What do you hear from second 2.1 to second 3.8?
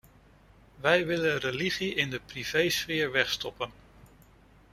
privésfeer wegstoppen.